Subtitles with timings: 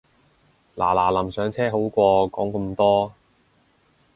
[0.75, 3.13] 嗱嗱臨上車好過講咁多